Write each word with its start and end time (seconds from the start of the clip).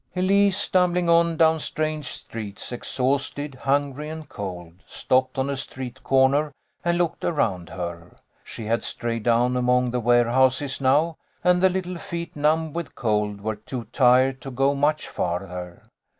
Elise, 0.15 0.57
stumbling 0.57 1.07
on 1.09 1.37
down 1.37 1.59
strange 1.59 2.07
streets, 2.07 2.71
exhausted, 2.71 3.53
hungry, 3.53 4.09
and 4.09 4.27
cold, 4.27 4.73
stopped 4.87 5.37
on 5.37 5.47
a 5.47 5.55
street 5.55 6.01
corner 6.03 6.51
and 6.83 6.97
looked 6.97 7.23
around 7.23 7.69
her. 7.69 8.17
She 8.43 8.65
had 8.65 8.83
strayed 8.83 9.21
down 9.21 9.55
among 9.55 9.91
the 9.91 9.99
warehouses 9.99 10.81
now, 10.81 11.17
and 11.43 11.61
the 11.61 11.69
little 11.69 11.99
feet, 11.99 12.35
numb 12.35 12.73
with 12.73 12.95
cold, 12.95 13.41
were 13.41 13.57
too 13.57 13.83
tired 13.91 14.41
to 14.41 14.49
go 14.49 14.73
much 14.73 15.07
farther. 15.07 15.83